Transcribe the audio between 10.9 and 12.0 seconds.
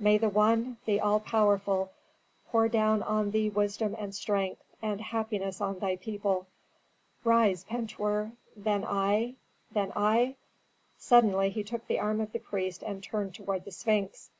Suddenly he took the